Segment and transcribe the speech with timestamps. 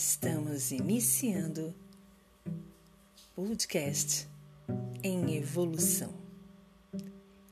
[0.00, 1.74] Estamos iniciando
[3.34, 4.28] podcast
[5.02, 6.14] em evolução.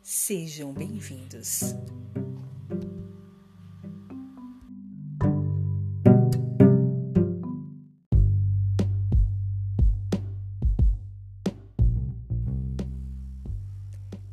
[0.01, 1.75] Sejam bem-vindos.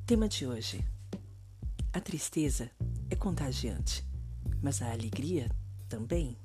[0.06, 0.86] Tema de hoje:
[1.92, 2.70] A tristeza
[3.10, 4.06] é contagiante,
[4.62, 5.50] mas a alegria
[5.90, 6.38] também.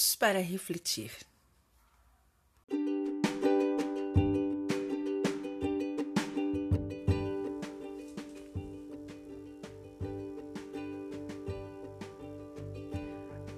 [0.00, 1.10] Sons para refletir.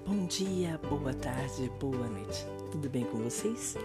[0.05, 2.45] Bom dia, boa tarde, boa noite.
[2.71, 3.75] Tudo bem com vocês?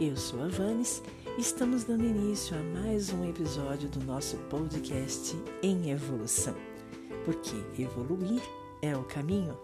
[0.00, 1.02] Eu sou a Vanes
[1.36, 6.54] e estamos dando início a mais um episódio do nosso podcast em evolução.
[7.24, 8.42] Porque evoluir
[8.80, 9.58] é o caminho.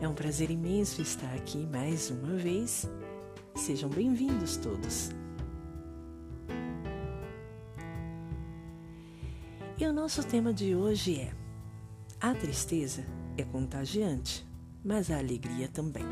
[0.00, 2.88] É um prazer imenso estar aqui mais uma vez.
[3.56, 5.10] Sejam bem-vindos todos.
[9.76, 11.32] E o nosso tema de hoje é:
[12.20, 13.04] a tristeza
[13.36, 14.46] é contagiante,
[14.84, 16.06] mas a alegria também.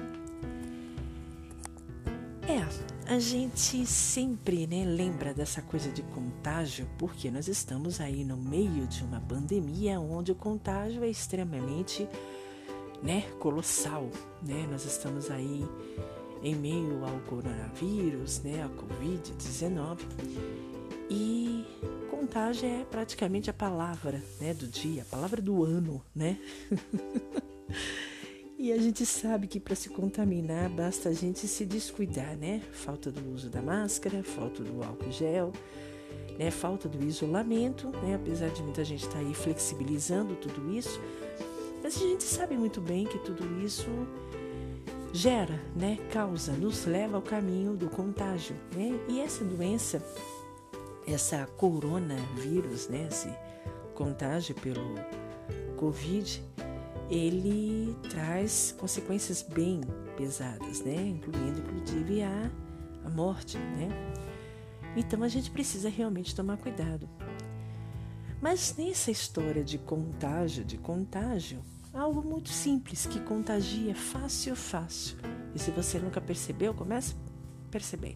[2.42, 8.36] É, a gente sempre né, lembra dessa coisa de contágio, porque nós estamos aí no
[8.36, 12.08] meio de uma pandemia onde o contágio é extremamente
[13.06, 14.10] né, colossal,
[14.42, 14.66] né?
[14.68, 15.64] Nós estamos aí
[16.42, 20.00] em meio ao coronavírus, né, a Covid-19.
[21.08, 21.64] E
[22.10, 26.36] contágio é praticamente a palavra, né, do dia, a palavra do ano, né?
[28.58, 32.60] e a gente sabe que para se contaminar basta a gente se descuidar, né?
[32.72, 35.52] Falta do uso da máscara, falta do álcool gel,
[36.36, 36.50] né?
[36.50, 38.16] Falta do isolamento, né?
[38.16, 41.00] Apesar de muita gente estar tá aí flexibilizando tudo isso,
[41.86, 43.86] mas a gente sabe muito bem que tudo isso
[45.12, 48.98] gera, né, causa, nos leva ao caminho do contágio, né?
[49.08, 50.04] E essa doença,
[51.06, 53.32] essa coronavírus, né, esse
[53.94, 54.96] contágio pelo
[55.76, 56.42] Covid,
[57.08, 59.80] ele traz consequências bem
[60.16, 62.50] pesadas, né, incluindo inclusive a,
[63.04, 63.90] a morte, né?
[64.96, 67.08] Então a gente precisa realmente tomar cuidado.
[68.42, 71.62] Mas nessa história de contágio, de contágio,
[71.96, 75.16] Algo muito simples que contagia fácil, fácil.
[75.54, 78.14] E se você nunca percebeu, comece a perceber.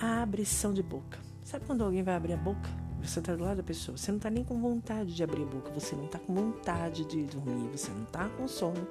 [0.00, 1.18] A abrição de boca.
[1.44, 2.70] Sabe quando alguém vai abrir a boca?
[3.02, 5.46] Você está do lado da pessoa, você não está nem com vontade de abrir a
[5.46, 8.88] boca, você não está com vontade de dormir, você não está com sono.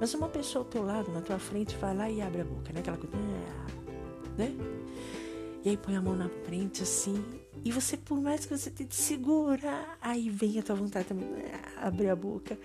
[0.00, 2.72] Mas uma pessoa ao teu lado, na tua frente, vai lá e abre a boca,
[2.72, 2.80] né?
[2.80, 3.16] Aquela coisa,
[4.38, 4.54] né?
[5.64, 7.22] E aí põe a mão na frente assim
[7.64, 11.28] e você, por mais que você tente segurar, aí vem a tua vontade também,
[11.76, 12.58] abrir a boca.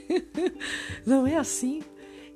[1.06, 1.82] Não é assim.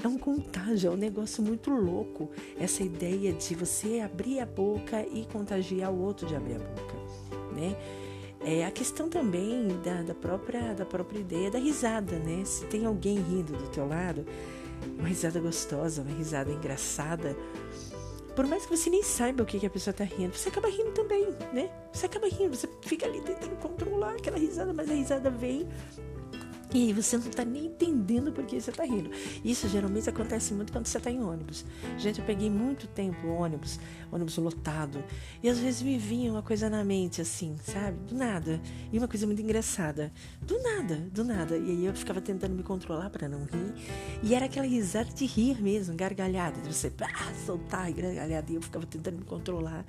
[0.02, 2.30] É um contágio, é um negócio muito louco.
[2.58, 6.94] Essa ideia de você abrir a boca e contagiar o outro de abrir a boca,
[7.54, 7.76] né?
[8.40, 12.44] É a questão também da, da, própria, da própria ideia da risada, né?
[12.44, 14.24] Se tem alguém rindo do teu lado,
[14.98, 17.36] uma risada gostosa, uma risada engraçada,
[18.38, 20.68] por mais que você nem saiba o que, que a pessoa tá rindo, você acaba
[20.68, 21.68] rindo também, né?
[21.92, 25.68] Você acaba rindo, você fica ali tentando controlar aquela risada, mas a risada vem
[26.72, 29.10] e aí você não está nem entendendo por que você está rindo.
[29.44, 31.64] Isso geralmente acontece muito quando você está em ônibus.
[31.96, 33.80] Gente, eu peguei muito tempo ônibus,
[34.12, 35.02] ônibus lotado,
[35.42, 37.96] e às vezes me vinha uma coisa na mente assim, sabe?
[38.06, 38.60] Do nada.
[38.92, 40.12] E uma coisa muito engraçada.
[40.42, 41.56] Do nada, do nada.
[41.56, 43.74] E aí eu ficava tentando me controlar para não rir.
[44.22, 48.52] E era aquela risada de rir mesmo, gargalhada, de você ah, soltar e gargalhada.
[48.52, 49.84] E eu ficava tentando me controlar.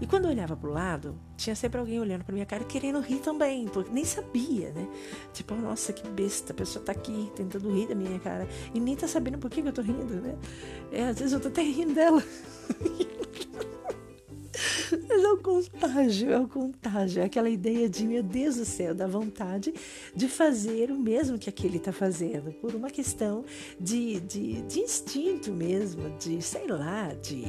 [0.00, 3.18] E quando eu olhava pro lado, tinha sempre alguém olhando pra minha cara querendo rir
[3.18, 4.88] também, porque nem sabia, né?
[5.32, 8.96] Tipo, nossa, que besta, a pessoa tá aqui tentando rir da minha cara e nem
[8.96, 10.36] tá sabendo por que, que eu tô rindo, né?
[10.90, 12.22] É, às vezes eu tô até rindo dela.
[15.08, 18.94] Mas é o contágio, é o contágio, é aquela ideia de, meu Deus do céu,
[18.94, 19.72] da vontade
[20.14, 23.44] de fazer o mesmo que aquele está fazendo, por uma questão
[23.78, 27.44] de, de, de instinto mesmo, de, sei lá, de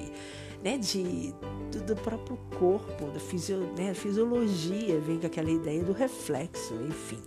[0.64, 1.34] né, de,
[1.72, 7.22] do, do próprio corpo, da fisio, né, fisiologia, vem com aquela ideia do reflexo, enfim.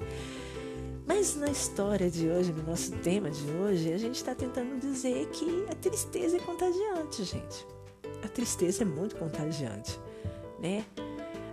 [1.07, 5.29] Mas na história de hoje, no nosso tema de hoje, a gente está tentando dizer
[5.31, 7.67] que a tristeza é contagiante, gente.
[8.23, 9.99] A tristeza é muito contagiante,
[10.59, 10.85] né?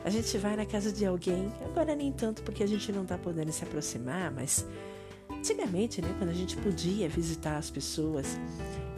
[0.06, 3.18] A gente vai na casa de alguém, agora nem tanto porque a gente não está
[3.18, 4.66] podendo se aproximar, mas
[5.42, 8.38] Antigamente, né, quando a gente podia visitar as pessoas,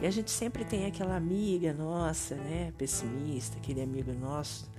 [0.04, 4.70] e a gente sempre tem aquela amiga nossa, né, pessimista, aquele amigo nosso,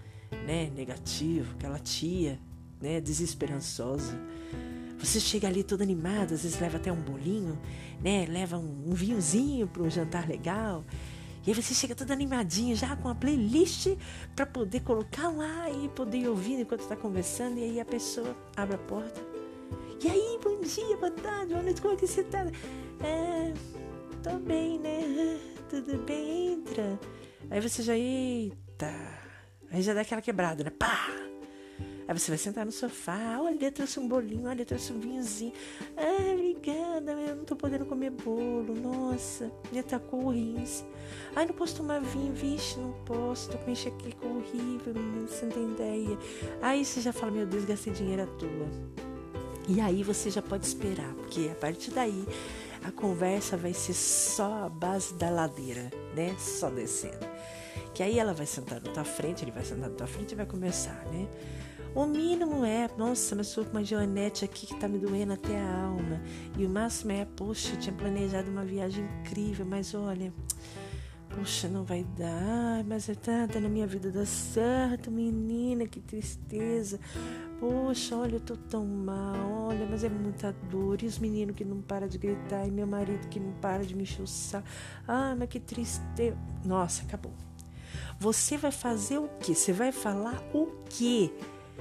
[0.46, 2.40] né, negativo, aquela tia,
[2.80, 4.16] né, desesperançosa.
[5.00, 7.58] Você chega ali toda animada, às vezes leva até um bolinho,
[8.00, 10.86] né, leva um, um vinhozinho para um jantar legal.
[11.44, 13.98] E aí você chega toda animadinha, já com a playlist
[14.36, 17.58] para poder colocar lá e poder ouvir enquanto está conversando.
[17.58, 19.20] E aí a pessoa abre a porta.
[20.04, 22.46] E aí, bom dia, boa tarde, boa noite, como é que você tá?
[23.04, 23.54] É,
[24.26, 25.40] tô bem, né?
[25.70, 27.00] Tudo bem, entra.
[27.48, 28.92] Aí você já, eita.
[29.72, 30.72] Aí já dá aquela quebrada, né?
[30.72, 31.12] Pá!
[32.08, 33.40] Aí você vai sentar no sofá.
[33.40, 35.54] Olha, trouxe um bolinho, olha, trouxe um vinhozinho.
[35.96, 38.74] Ah, obrigada, eu não tô podendo comer bolo.
[38.74, 40.84] Nossa, me atacou o rins.
[41.36, 43.52] Ai, não posso tomar vinho, vixe, não posso.
[43.52, 44.94] Tô com enxaqueca horrível,
[45.28, 46.18] você não tem ideia.
[46.64, 49.06] Aí você já fala, meu Deus, gastei dinheiro à toa.
[49.68, 52.26] E aí você já pode esperar, porque a partir daí
[52.86, 56.36] a conversa vai ser só a base da ladeira, né?
[56.38, 57.26] Só descendo.
[57.96, 60.36] Que aí ela vai sentar na tua frente, ele vai sentar na tua frente e
[60.36, 61.28] vai começar, né?
[61.96, 65.58] O mínimo é, nossa, mas sou com uma joanete aqui que tá me doendo até
[65.58, 66.22] a alma.
[66.58, 70.32] E o máximo é, poxa, eu tinha planejado uma viagem incrível, mas olha,
[71.30, 72.84] poxa, não vai dar.
[72.86, 77.00] Mas é tanta na minha vida dar certo, menina, que tristeza.
[77.68, 81.02] Poxa, olha, eu tô tão mal, olha, mas é muita dor.
[81.02, 83.96] E os meninos que não param de gritar, e meu marido que não para de
[83.96, 84.24] me encher.
[85.08, 86.38] Ah, mas que tristeza.
[86.64, 87.34] Nossa, acabou.
[88.20, 89.56] Você vai fazer o quê?
[89.56, 91.34] Você vai falar o quê?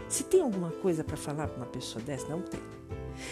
[0.08, 2.60] Se tem alguma coisa para falar para uma pessoa dessa, não tem.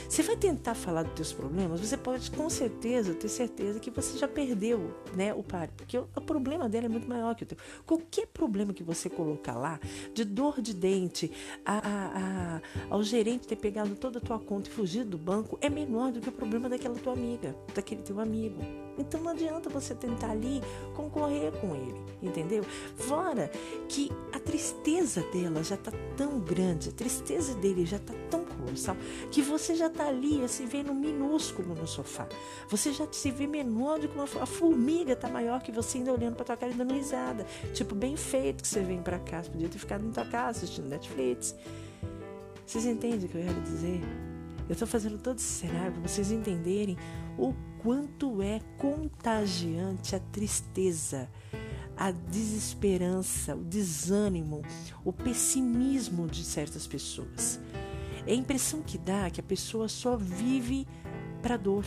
[0.08, 4.18] Você vai tentar falar dos teus problemas, você pode com certeza ter certeza que você
[4.18, 7.46] já perdeu, né, o par, porque o, o, problema dela é muito maior que o
[7.46, 7.58] teu.
[7.86, 9.78] Qualquer problema que você colocar lá,
[10.14, 11.30] de dor de dente,
[11.64, 15.58] a, a, a, ao gerente ter pegado toda a tua conta e fugido do banco,
[15.60, 18.60] é menor do que o problema daquela tua amiga, daquele teu amigo.
[18.98, 20.62] Então não adianta você tentar ali
[20.94, 22.62] concorrer com ele, entendeu?
[22.96, 23.50] Fora
[23.88, 28.96] que a tristeza dela já está tão grande, a tristeza dele já está tão colossal,
[29.30, 32.28] que você já está ali, se vendo minúsculo no sofá.
[32.68, 36.12] Você já se vê menor do que uma a formiga está maior que você ainda
[36.12, 37.46] olhando para tua cara e dando risada.
[37.74, 40.88] Tipo, bem feito que você vem para você podia ter ficado na tua casa assistindo
[40.88, 41.54] Netflix.
[42.66, 44.00] Vocês entendem o que eu quero dizer?
[44.68, 46.96] Eu estou fazendo todo esse cenário para vocês entenderem
[47.38, 51.28] o quanto é contagiante a tristeza,
[51.96, 54.62] a desesperança, o desânimo,
[55.04, 57.60] o pessimismo de certas pessoas.
[58.26, 60.86] É a impressão que dá que a pessoa só vive
[61.42, 61.84] para dor,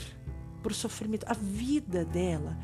[0.62, 1.26] para sofrimento.
[1.30, 2.58] A vida dela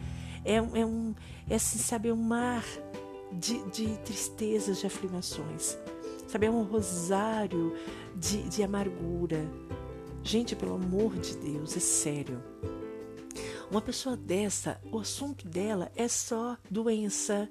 [0.44, 1.16] é, é um,
[1.50, 2.66] é assim, sabe, é um mar
[3.32, 5.78] de, de tristezas, de afirmações.
[6.28, 7.74] Sabe, é um rosário
[8.16, 9.50] de, de amargura.
[10.24, 12.42] Gente, pelo amor de Deus, é sério.
[13.72, 17.50] Uma pessoa dessa, o assunto dela é só doença,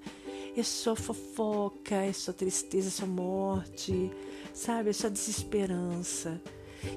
[0.54, 4.12] é só fofoca, é só tristeza, é só morte,
[4.52, 4.90] sabe?
[4.90, 6.38] É só desesperança.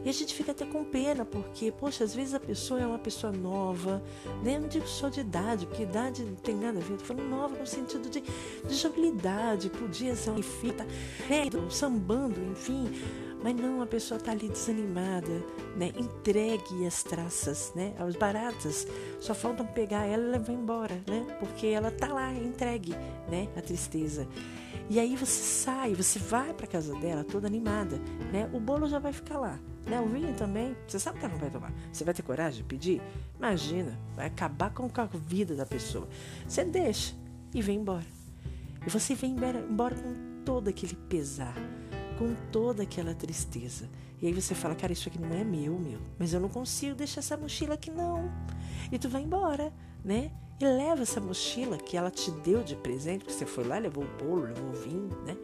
[0.04, 3.00] E a gente fica até com pena, porque, poxa, às vezes a pessoa é uma
[3.00, 4.04] pessoa nova,
[4.44, 4.60] né?
[4.60, 7.58] não digo só de idade, porque idade não tem nada a ver, tô falando nova
[7.58, 10.86] no sentido de, de jogabilidade, podia ser uma fita,
[11.30, 11.50] né?
[11.70, 12.90] sambando, enfim,
[13.44, 15.44] mas não, a pessoa está ali desanimada,
[15.76, 15.92] né?
[15.98, 17.94] Entregue as traças, né?
[18.00, 18.88] As baratas.
[19.20, 21.38] Só faltam pegar ela e levar embora, né?
[21.42, 22.94] Porque ela tá lá entregue,
[23.30, 23.50] né?
[23.58, 24.26] A tristeza.
[24.90, 27.98] E aí você sai, você vai para casa dela toda animada,
[28.32, 28.50] né?
[28.54, 30.00] O bolo já vai ficar lá, né?
[30.00, 31.74] O vinho também, você sabe que ela não vai tomar.
[31.92, 33.02] Você vai ter coragem de pedir?
[33.38, 36.08] Imagina, vai acabar com a vida da pessoa.
[36.48, 37.14] Você deixa
[37.54, 38.08] e vem embora.
[38.88, 39.36] E você vem
[39.70, 41.56] embora com todo aquele pesar
[42.24, 43.90] com toda aquela tristeza.
[44.22, 46.00] E aí você fala, cara, isso aqui não é meu, meu.
[46.18, 48.32] Mas eu não consigo deixar essa mochila aqui, não.
[48.90, 49.74] E tu vai embora,
[50.06, 50.32] né?
[50.62, 54.06] E leva essa mochila que ela te deu de presente, porque você foi lá, levou
[54.06, 55.36] o bolo, levou o vinho, né?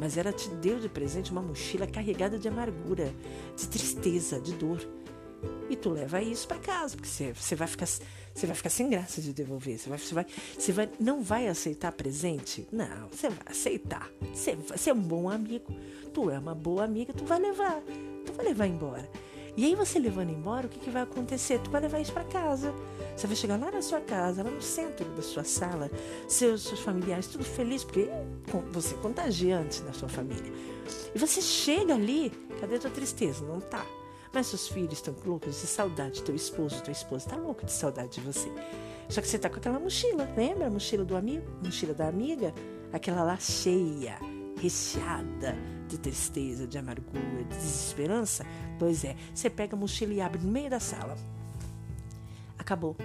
[0.00, 3.14] Mas ela te deu de presente uma mochila carregada de amargura,
[3.56, 4.80] de tristeza, de dor.
[5.70, 7.86] E tu leva isso para casa, porque você, você vai ficar
[8.34, 9.78] você vai ficar sem graça de devolver.
[9.78, 10.26] Você vai, você vai,
[10.58, 12.66] você vai, não vai aceitar presente?
[12.72, 14.10] Não, você vai aceitar.
[14.32, 15.72] Você, você é um bom amigo.
[16.12, 17.80] Tu é uma boa amiga, tu vai levar.
[18.26, 19.08] Tu vai levar embora.
[19.56, 21.60] E aí você levando embora, o que, que vai acontecer?
[21.60, 22.74] Tu vai levar isso para casa.
[23.16, 25.88] Você vai chegar lá na sua casa, lá no centro da sua sala,
[26.26, 28.08] seus, seus familiares, tudo feliz, porque
[28.72, 30.52] você é contagiante na sua família.
[31.14, 33.44] E você chega ali, cadê a tua tristeza?
[33.44, 33.86] Não tá.
[34.34, 38.14] Mas seus filhos estão loucos de saudade, teu esposo, tua esposa está louco de saudade
[38.14, 38.52] de você.
[39.08, 40.66] Só que você tá com aquela mochila, lembra?
[40.66, 42.52] A mochila do amigo, mochila da amiga,
[42.92, 44.18] aquela lá cheia,
[44.60, 45.56] recheada
[45.88, 48.44] de tristeza, de amargura, de desesperança.
[48.78, 51.16] Pois é, você pega a mochila e abre no meio da sala.
[52.58, 52.96] acabou.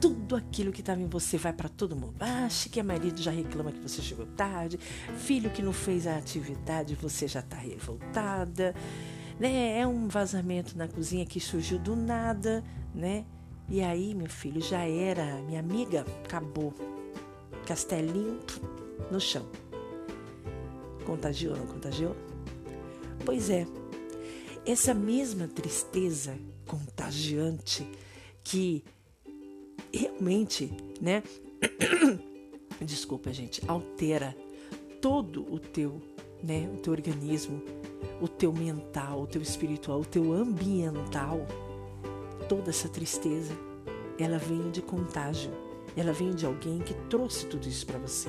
[0.00, 2.14] Tudo aquilo que estava em você vai para todo mundo.
[2.20, 4.78] Acha que a marido já reclama que você chegou tarde,
[5.18, 8.74] filho que não fez a atividade, você já está revoltada,
[9.38, 9.78] né?
[9.78, 12.64] É um vazamento na cozinha que surgiu do nada,
[12.94, 13.24] né?
[13.68, 16.74] E aí, meu filho, já era, minha amiga, acabou.
[17.66, 18.40] Castelinho
[19.10, 19.46] no chão.
[21.04, 22.16] Contagiou, não contagiou?
[23.24, 23.66] Pois é,
[24.66, 27.86] essa mesma tristeza contagiante
[28.42, 28.84] que
[29.92, 31.22] realmente, né?
[32.80, 34.36] Desculpa, gente, altera
[35.00, 36.00] todo o teu,
[36.42, 37.62] né, o teu organismo,
[38.20, 41.46] o teu mental, o teu espiritual, o teu ambiental.
[42.48, 43.52] Toda essa tristeza,
[44.18, 45.50] ela vem de contágio.
[45.96, 48.28] Ela vem de alguém que trouxe tudo isso para você.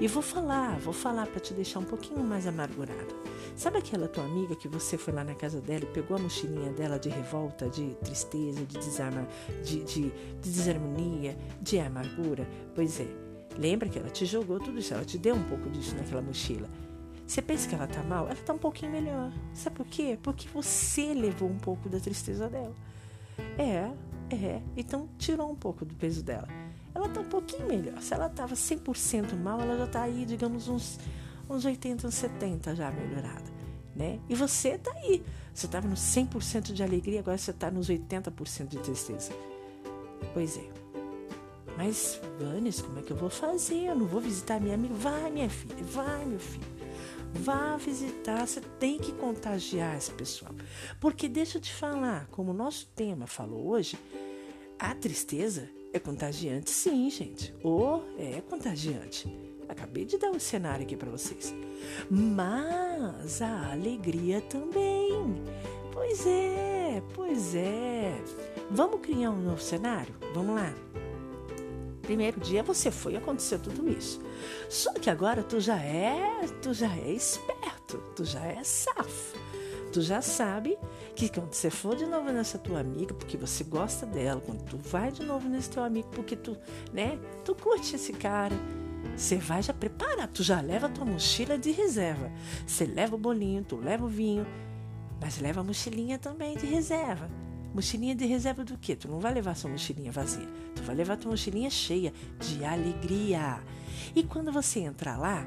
[0.00, 3.14] E vou falar, vou falar para te deixar um pouquinho mais amargurado.
[3.54, 6.72] Sabe aquela tua amiga que você foi lá na casa dela e pegou a mochilinha
[6.72, 9.26] dela de revolta, de tristeza, de, desarma,
[9.64, 10.02] de, de,
[10.42, 12.46] de desarmonia, de amargura?
[12.74, 13.06] Pois é,
[13.58, 16.68] lembra que ela te jogou tudo isso, ela te deu um pouco disso naquela mochila.
[17.26, 18.26] Você pensa que ela tá mal?
[18.26, 19.32] Ela tá um pouquinho melhor.
[19.52, 20.18] Sabe por quê?
[20.22, 22.74] Porque você levou um pouco da tristeza dela.
[23.58, 23.90] É,
[24.34, 24.62] é.
[24.76, 26.48] Então tirou um pouco do peso dela
[26.96, 28.00] ela tá um pouquinho melhor.
[28.00, 30.98] Se ela tava 100% mal, ela já tá aí, digamos, uns,
[31.48, 33.44] uns 80, uns 70 já melhorada,
[33.94, 34.18] né?
[34.28, 35.22] E você tá aí.
[35.52, 39.32] Você tava nos 100% de alegria, agora você tá nos 80% de tristeza.
[40.32, 40.64] Pois é.
[41.76, 43.84] Mas, Vanes, como é que eu vou fazer?
[43.84, 44.94] Eu não vou visitar minha amiga?
[44.94, 46.75] Vai, minha filha, vai, meu filho.
[47.42, 50.54] Vá visitar, você tem que contagiar esse pessoal.
[51.00, 53.98] Porque deixa eu te falar, como o nosso tema falou hoje,
[54.78, 57.54] a tristeza é contagiante, sim, gente.
[57.62, 59.28] Ou oh, é contagiante.
[59.68, 61.54] Acabei de dar um cenário aqui para vocês.
[62.10, 65.42] Mas a alegria também.
[65.92, 68.14] Pois é, pois é.
[68.70, 70.14] Vamos criar um novo cenário?
[70.34, 70.72] Vamos lá.
[72.06, 74.20] Primeiro dia você foi e aconteceu tudo isso.
[74.70, 79.36] Só que agora tu já é, tu já é esperto, tu já é safo
[79.96, 80.76] tu já sabe
[81.14, 84.76] que quando você for de novo nessa tua amiga, porque você gosta dela, quando tu
[84.76, 86.54] vai de novo nesse teu amigo, porque tu,
[86.92, 88.54] né, tu curte esse cara,
[89.16, 92.30] você vai já preparar, tu já leva a tua mochila de reserva.
[92.66, 94.46] Você leva o bolinho, tu leva o vinho,
[95.18, 97.30] mas leva a mochilinha também de reserva.
[97.76, 98.96] Mochilinha de reserva do quê?
[98.96, 100.48] Tu não vai levar sua mochilinha vazia.
[100.74, 103.62] Tu vai levar tua mochilinha cheia de alegria.
[104.14, 105.46] E quando você entrar lá,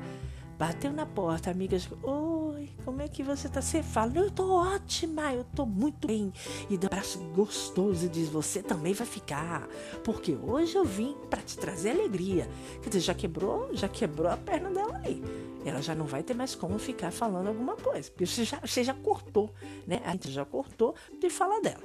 [0.59, 3.61] bateu na porta, a amiga, oh, como é que você tá?
[3.61, 6.33] Você fala, eu tô ótima, eu tô muito bem.
[6.69, 9.69] E dá um abraço gostoso e diz, você também vai ficar.
[10.03, 12.45] Porque hoje eu vim para te trazer alegria.
[12.83, 15.23] Quer dizer, já quebrou, já quebrou a perna dela ali
[15.65, 18.83] ela já não vai ter mais como ficar falando alguma coisa, porque você já, você
[18.83, 19.53] já cortou,
[19.85, 20.01] né?
[20.05, 21.83] A gente já cortou de falar dela.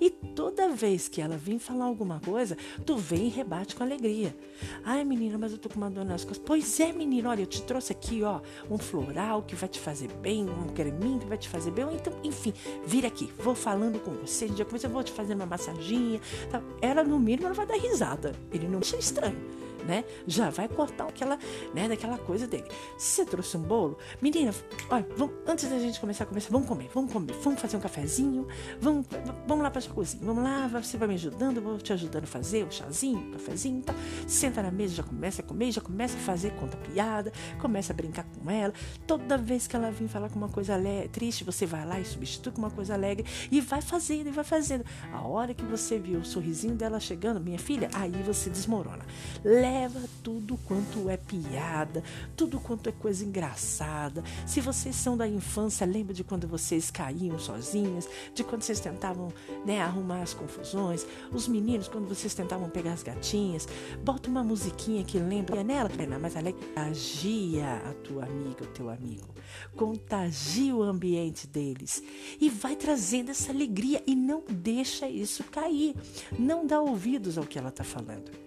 [0.00, 4.36] E toda vez que ela vem falar alguma coisa, tu vem e rebate com alegria.
[4.84, 6.42] Ai, menina, mas eu tô com uma dor nas costas.
[6.44, 10.08] Pois é, menina, olha, eu te trouxe aqui, ó, um floral que vai te fazer
[10.20, 11.86] bem, um creminho que vai te fazer bem.
[11.92, 12.52] Então, enfim,
[12.86, 16.20] vira aqui, vou falando com você, dia com você, eu vou te fazer uma massaginha.
[16.80, 18.34] Ela, no mínimo, ela vai dar risada.
[18.52, 20.04] Ele não acha estranho né?
[20.26, 21.38] Já vai cortar aquela,
[21.72, 22.66] né, daquela coisa dele.
[22.98, 24.52] Se você trouxe um bolo, menina,
[24.90, 27.80] olha, vamos, antes da gente começar a começar, vamos comer, vamos comer, vamos fazer um
[27.80, 28.46] cafezinho,
[28.80, 29.06] vamos,
[29.46, 32.24] vamos lá para sua cozinha, vamos lá, você vai me ajudando, eu vou te ajudando
[32.24, 33.94] a fazer o chazinho, o cafezinho, tá?
[34.26, 37.96] Senta na mesa, já começa a comer, já começa a fazer conta piada, começa a
[37.96, 38.72] brincar com ela.
[39.06, 40.76] Toda vez que ela vir falar com uma coisa
[41.12, 44.44] triste, você vai lá e substitui com uma coisa alegre e vai fazendo e vai
[44.44, 44.84] fazendo.
[45.12, 49.04] A hora que você viu o sorrisinho dela chegando, minha filha, aí você desmorona.
[49.44, 52.02] Leva leva tudo quanto é piada,
[52.34, 54.24] tudo quanto é coisa engraçada.
[54.46, 59.30] Se vocês são da infância, lembra de quando vocês caíam sozinhas, de quando vocês tentavam
[59.66, 63.68] né, arrumar as confusões, os meninos, quando vocês tentavam pegar as gatinhas,
[64.02, 65.90] bota uma musiquinha que lembra nela,
[66.20, 69.28] mas ela contagia a tua amiga, o teu amigo,
[69.76, 72.02] contagia o ambiente deles.
[72.40, 74.02] E vai trazendo essa alegria.
[74.06, 75.94] E não deixa isso cair,
[76.38, 78.45] não dá ouvidos ao que ela está falando.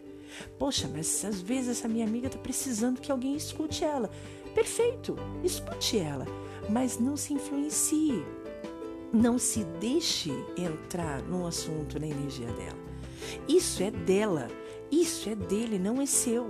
[0.58, 4.10] Poxa, mas às vezes essa minha amiga está precisando que alguém escute ela.
[4.54, 6.26] Perfeito, escute ela,
[6.70, 8.24] mas não se influencie.
[9.12, 12.78] Não se deixe entrar no assunto, na energia dela.
[13.48, 14.48] Isso é dela,
[14.92, 16.48] isso é dele, não é seu.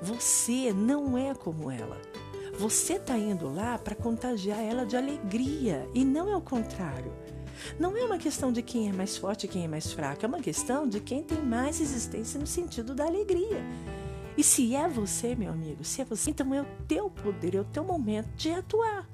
[0.00, 2.00] Você não é como ela.
[2.58, 7.12] Você está indo lá para contagiar ela de alegria e não é o contrário.
[7.78, 10.28] Não é uma questão de quem é mais forte e quem é mais fraco, é
[10.28, 13.62] uma questão de quem tem mais existência no sentido da alegria.
[14.36, 17.60] E se é você, meu amigo, se é você, então é o teu poder, é
[17.60, 19.08] o teu momento de atuar.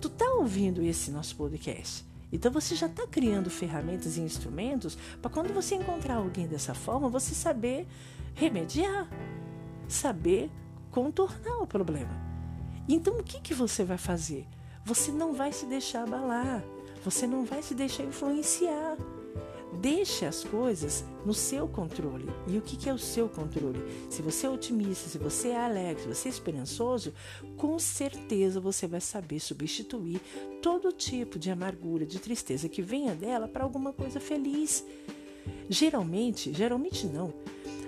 [0.00, 2.04] Tu tá ouvindo esse nosso podcast?
[2.32, 7.08] Então você já está criando ferramentas e instrumentos para quando você encontrar alguém dessa forma,
[7.08, 7.86] você saber
[8.34, 9.08] remediar,
[9.88, 10.50] saber
[10.90, 12.10] contornar o problema.
[12.88, 14.46] Então o que, que você vai fazer?
[14.84, 16.62] Você não vai se deixar abalar,
[17.06, 18.96] você não vai se deixar influenciar.
[19.80, 22.26] Deixe as coisas no seu controle.
[22.48, 23.80] E o que, é o seu controle?
[24.10, 27.14] Se você é otimista, se você é alegre, se você é esperançoso,
[27.56, 30.20] com certeza você vai saber substituir
[30.60, 34.84] todo tipo de amargura, de tristeza que venha dela para alguma coisa feliz.
[35.68, 37.32] Geralmente, geralmente não.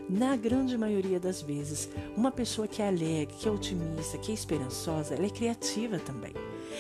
[0.09, 4.35] Na grande maioria das vezes, uma pessoa que é alegre, que é otimista, que é
[4.35, 6.33] esperançosa, ela é criativa também.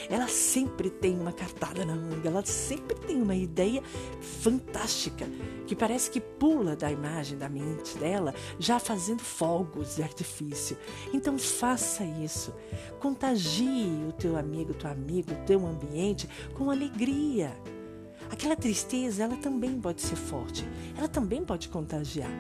[0.09, 3.83] Ela sempre tem uma cartada na manga, ela sempre tem uma ideia
[4.21, 5.26] fantástica
[5.67, 10.76] que parece que pula da imagem da mente dela, já fazendo fogos de artifício.
[11.12, 12.55] Então faça isso.
[12.99, 17.52] Contagie o teu amigo, teu amigo, o teu ambiente com alegria.
[18.30, 20.66] Aquela tristeza, ela também pode ser forte,
[20.97, 22.30] ela também pode contagiar.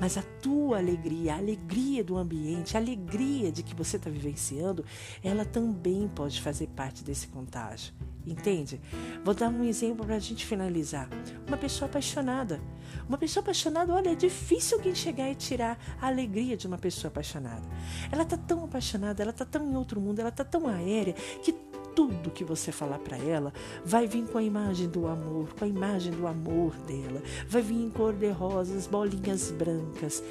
[0.00, 4.84] Mas a tua alegria, a alegria do ambiente, a alegria de que você está vivenciando,
[5.22, 7.94] ela também pode fazer parte desse contágio.
[8.26, 8.80] Entende?
[9.24, 11.08] Vou dar um exemplo para a gente finalizar.
[11.46, 12.60] Uma pessoa apaixonada.
[13.08, 17.08] Uma pessoa apaixonada, olha, é difícil alguém chegar e tirar a alegria de uma pessoa
[17.08, 17.62] apaixonada.
[18.10, 21.54] Ela está tão apaixonada, ela está tão em outro mundo, ela está tão aérea que
[21.96, 25.68] tudo que você falar para ela vai vir com a imagem do amor, com a
[25.68, 27.22] imagem do amor dela.
[27.48, 30.22] Vai vir em cor de rosas, bolinhas brancas.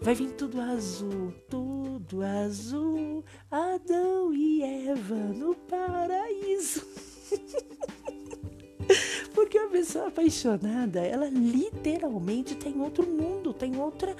[0.00, 3.24] Vai vir tudo azul, tudo azul.
[3.50, 6.86] Adão e Eva no paraíso.
[9.34, 14.16] Porque a pessoa apaixonada, ela literalmente tem outro mundo, tem outra,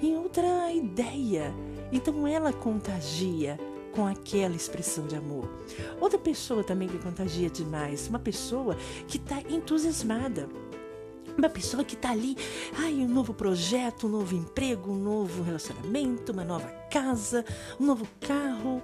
[0.00, 1.52] em outra ideia.
[1.92, 3.58] Então ela contagia
[3.98, 5.50] com aquela expressão de amor.
[6.00, 8.76] Outra pessoa também que contagia demais, uma pessoa
[9.08, 10.48] que está entusiasmada.
[11.36, 12.36] Uma pessoa que está ali,
[12.78, 17.44] ai, um novo projeto, um novo emprego, um novo relacionamento, uma nova casa,
[17.80, 18.80] um novo carro.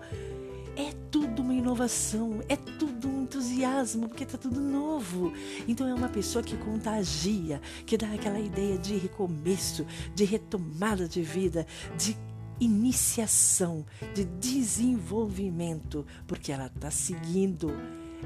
[0.76, 5.32] É tudo uma inovação, é tudo um entusiasmo, porque está tudo novo.
[5.68, 11.22] Então é uma pessoa que contagia, que dá aquela ideia de recomeço, de retomada de
[11.22, 11.64] vida,
[11.96, 12.16] de
[12.60, 17.70] iniciação, de desenvolvimento, porque ela está seguindo.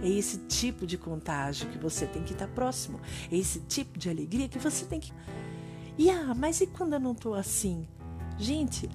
[0.03, 3.01] É esse tipo de contágio que você tem que estar tá próximo.
[3.31, 5.12] É esse tipo de alegria que você tem que.
[5.97, 7.87] E ah, mas e quando eu não estou assim?
[8.38, 8.88] Gente,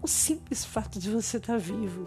[0.00, 2.06] o simples fato de você estar tá vivo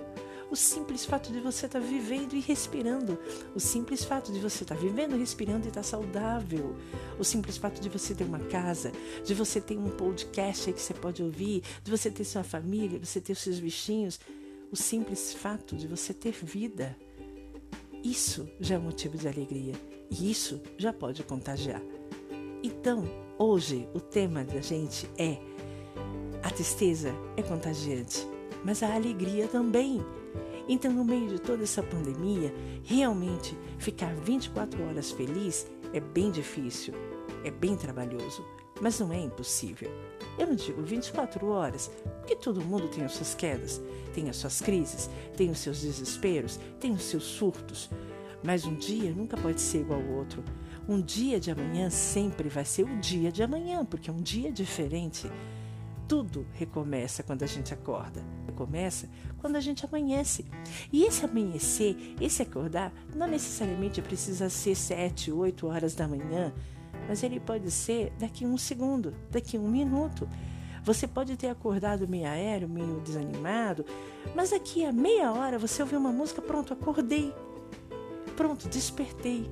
[0.49, 3.19] o simples fato de você estar tá vivendo e respirando.
[3.53, 6.75] O simples fato de você estar tá vivendo, respirando e estar tá saudável.
[7.19, 8.91] O simples fato de você ter uma casa,
[9.25, 13.19] de você ter um podcast que você pode ouvir, de você ter sua família, você
[13.19, 14.19] ter os seus bichinhos.
[14.71, 16.95] O simples fato de você ter vida.
[18.03, 19.73] Isso já é um motivo de alegria.
[20.09, 21.81] E isso já pode contagiar.
[22.63, 23.03] Então,
[23.37, 25.37] hoje, o tema da gente é:
[26.41, 28.25] a tristeza é contagiante,
[28.63, 30.03] mas a alegria também.
[30.67, 36.93] Então, no meio de toda essa pandemia, realmente ficar 24 horas feliz é bem difícil,
[37.43, 38.45] é bem trabalhoso,
[38.81, 39.89] mas não é impossível.
[40.37, 41.89] Eu não digo 24 horas,
[42.19, 43.81] porque todo mundo tem as suas quedas,
[44.13, 47.89] tem as suas crises, tem os seus desesperos, tem os seus surtos.
[48.43, 50.43] Mas um dia nunca pode ser igual ao outro.
[50.87, 54.51] Um dia de amanhã sempre vai ser o dia de amanhã, porque é um dia
[54.51, 55.29] diferente.
[56.07, 58.23] Tudo recomeça quando a gente acorda.
[58.45, 60.45] Recomeça quando a gente amanhece.
[60.91, 66.53] E esse amanhecer, esse acordar, não necessariamente precisa ser sete, oito horas da manhã,
[67.07, 70.27] mas ele pode ser daqui um segundo, daqui um minuto.
[70.83, 73.85] Você pode ter acordado meio aéreo, meio desanimado,
[74.33, 77.33] mas daqui a meia hora você ouviu uma música, pronto, acordei.
[78.37, 79.51] Pronto, despertei.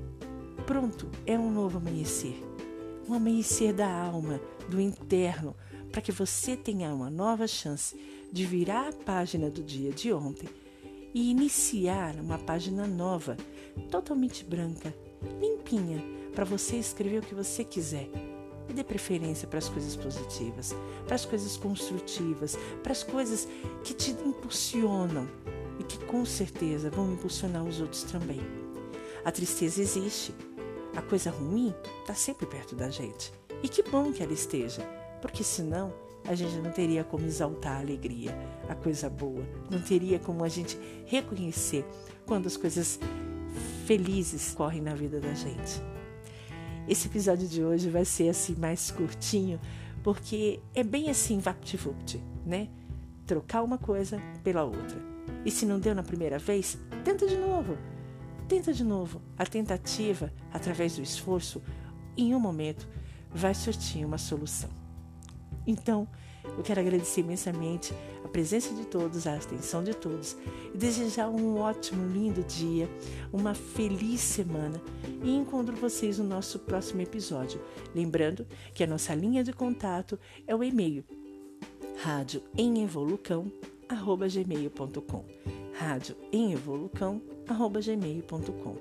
[0.66, 2.42] Pronto, é um novo amanhecer.
[3.10, 4.40] Um amanhecer da alma,
[4.70, 5.54] do interno,
[5.96, 7.98] para que você tenha uma nova chance
[8.30, 10.50] de virar a página do dia de ontem
[11.14, 13.38] e iniciar uma página nova,
[13.90, 14.94] totalmente branca,
[15.40, 16.04] limpinha,
[16.34, 18.10] para você escrever o que você quiser.
[18.68, 23.48] E dê preferência para as coisas positivas, para as coisas construtivas, para as coisas
[23.86, 25.26] que te impulsionam
[25.80, 28.42] e que com certeza vão impulsionar os outros também.
[29.24, 30.36] A tristeza existe,
[30.94, 33.32] a coisa ruim está sempre perto da gente.
[33.64, 35.92] E que bom que ela esteja porque senão
[36.28, 38.30] a gente não teria como exaltar a alegria,
[38.70, 41.84] a coisa boa, não teria como a gente reconhecer
[42.28, 43.00] quando as coisas
[43.88, 45.82] felizes correm na vida da gente.
[46.88, 49.60] Esse episódio de hoje vai ser assim mais curtinho,
[50.04, 52.70] porque é bem assim vapt-vupt, né?
[53.26, 55.02] Trocar uma coisa pela outra.
[55.44, 57.76] E se não deu na primeira vez, tenta de novo.
[58.48, 59.20] Tenta de novo.
[59.36, 61.64] A tentativa, através do esforço,
[62.16, 62.88] em um momento,
[63.34, 64.70] vai surtir uma solução.
[65.68, 66.08] Então,
[66.58, 70.38] eu quero agradecer imensamente a presença de todos, a atenção de todos
[70.74, 72.88] e desejar um ótimo, lindo dia,
[73.34, 74.80] uma feliz semana
[75.24, 77.60] e encontro vocês no nosso próximo episódio.
[77.94, 81.04] Lembrando que a nossa linha de contato é o e-mail
[81.98, 85.26] rádio em evolucão@gmail.com.
[85.74, 88.76] Rádio em evolucão@gmail.com.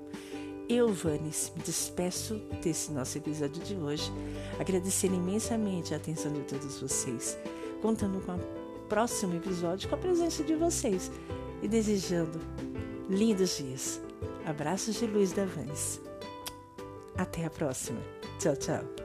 [0.67, 4.11] Eu, Vanes, me despeço desse nosso episódio de hoje,
[4.59, 7.37] agradecendo imensamente a atenção de todos vocês,
[7.81, 11.11] contando com o próximo episódio com a presença de vocês
[11.61, 12.39] e desejando
[13.09, 14.01] lindos dias.
[14.45, 16.01] Abraços de luz da Vanes.
[17.15, 18.01] Até a próxima.
[18.39, 19.04] Tchau, tchau.